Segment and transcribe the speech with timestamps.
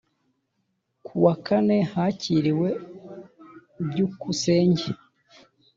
[1.05, 2.69] Ku wa kane Hakiriwe
[3.87, 4.89] Byukusenge